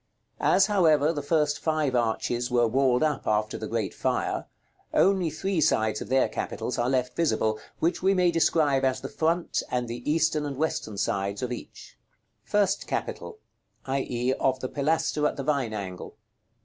[0.39, 4.47] As, however, the first five arches were walled up after the great fire,
[4.95, 9.07] only three sides of their capitals are left visible, which we may describe as the
[9.07, 11.99] front and the eastern and western sides of each.§ LXVII.
[12.49, 13.37] FIRST CAPITAL:
[13.85, 14.33] i.e.
[14.39, 16.17] of the pilaster at the Vine angle.